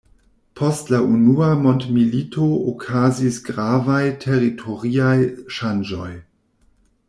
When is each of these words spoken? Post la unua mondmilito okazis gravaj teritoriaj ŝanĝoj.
Post 0.59 0.87
la 0.93 1.01
unua 1.17 1.49
mondmilito 1.65 2.47
okazis 2.73 3.39
gravaj 3.51 4.01
teritoriaj 4.27 5.15
ŝanĝoj. 5.59 6.13